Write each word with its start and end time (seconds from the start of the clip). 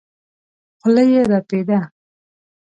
خوله 0.79 1.03
يې 1.13 1.21
رپېده. 1.29 1.79